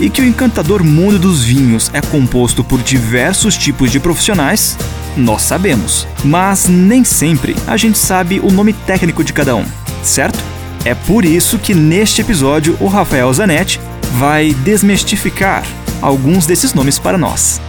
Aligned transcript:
e 0.00 0.08
que 0.08 0.22
o 0.22 0.24
encantador 0.24 0.82
mundo 0.82 1.18
dos 1.18 1.44
vinhos 1.44 1.90
é 1.92 2.00
composto 2.00 2.64
por 2.64 2.82
diversos 2.82 3.56
tipos 3.56 3.92
de 3.92 4.00
profissionais, 4.00 4.78
nós 5.16 5.42
sabemos. 5.42 6.08
Mas 6.24 6.66
nem 6.66 7.04
sempre 7.04 7.54
a 7.66 7.76
gente 7.76 7.98
sabe 7.98 8.40
o 8.40 8.50
nome 8.50 8.72
técnico 8.72 9.22
de 9.22 9.32
cada 9.32 9.54
um, 9.54 9.64
certo? 10.02 10.38
É 10.84 10.94
por 10.94 11.24
isso 11.24 11.58
que 11.58 11.74
neste 11.74 12.22
episódio 12.22 12.76
o 12.80 12.86
Rafael 12.86 13.32
Zanetti 13.32 13.78
vai 14.18 14.54
desmistificar 14.64 15.64
alguns 16.00 16.46
desses 16.46 16.72
nomes 16.72 16.98
para 16.98 17.18
nós. 17.18 17.60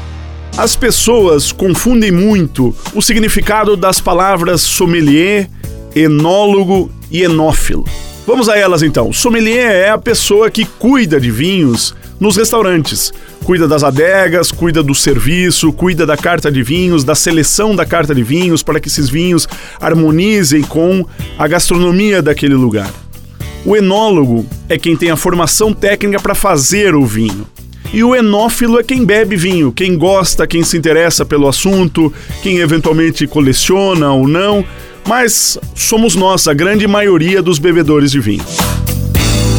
As 0.57 0.75
pessoas 0.75 1.51
confundem 1.51 2.11
muito 2.11 2.75
o 2.93 3.01
significado 3.01 3.75
das 3.75 3.99
palavras 3.99 4.61
sommelier, 4.61 5.49
enólogo 5.93 6.89
e 7.09 7.23
enófilo. 7.23 7.85
Vamos 8.31 8.47
a 8.47 8.57
elas 8.57 8.81
então. 8.81 9.11
Sommelier 9.11 9.69
é 9.69 9.89
a 9.89 9.97
pessoa 9.97 10.49
que 10.49 10.63
cuida 10.63 11.19
de 11.19 11.29
vinhos 11.29 11.93
nos 12.17 12.37
restaurantes. 12.37 13.11
Cuida 13.43 13.67
das 13.67 13.83
adegas, 13.83 14.53
cuida 14.53 14.81
do 14.81 14.95
serviço, 14.95 15.73
cuida 15.73 16.05
da 16.05 16.15
carta 16.15 16.49
de 16.49 16.63
vinhos, 16.63 17.03
da 17.03 17.13
seleção 17.13 17.75
da 17.75 17.85
carta 17.85 18.15
de 18.15 18.23
vinhos 18.23 18.63
para 18.63 18.79
que 18.79 18.87
esses 18.87 19.09
vinhos 19.09 19.49
harmonizem 19.81 20.61
com 20.61 21.05
a 21.37 21.45
gastronomia 21.45 22.21
daquele 22.21 22.55
lugar. 22.55 22.89
O 23.65 23.75
enólogo 23.75 24.45
é 24.69 24.77
quem 24.77 24.95
tem 24.95 25.11
a 25.11 25.17
formação 25.17 25.73
técnica 25.73 26.21
para 26.21 26.33
fazer 26.33 26.95
o 26.95 27.05
vinho. 27.05 27.45
E 27.93 28.01
o 28.01 28.15
enófilo 28.15 28.79
é 28.79 28.83
quem 28.83 29.03
bebe 29.03 29.35
vinho, 29.35 29.73
quem 29.73 29.97
gosta, 29.97 30.47
quem 30.47 30.63
se 30.63 30.77
interessa 30.77 31.25
pelo 31.25 31.49
assunto, 31.49 32.13
quem 32.41 32.59
eventualmente 32.59 33.27
coleciona 33.27 34.13
ou 34.13 34.25
não, 34.25 34.63
mas 35.07 35.57
somos 35.75 36.15
nós, 36.15 36.47
a 36.47 36.53
grande 36.53 36.87
maioria 36.87 37.41
dos 37.41 37.59
bebedores 37.59 38.11
de 38.11 38.19
vinho. 38.19 38.43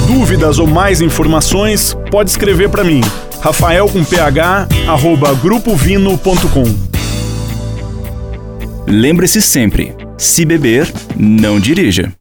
Dúvidas 0.06 0.58
ou 0.58 0.66
mais 0.66 1.00
informações, 1.00 1.96
pode 2.10 2.30
escrever 2.30 2.68
para 2.68 2.84
mim, 2.84 3.00
rafael 3.40 3.88
com 3.88 4.04
ph, 4.04 4.68
arroba 4.86 5.34
grupovino.com. 5.34 6.92
Lembre-se 8.86 9.40
sempre, 9.40 9.94
se 10.18 10.44
beber, 10.44 10.92
não 11.16 11.58
dirija. 11.58 12.10